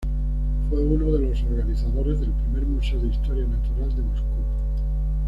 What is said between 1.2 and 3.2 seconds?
los organizadores del primer museo de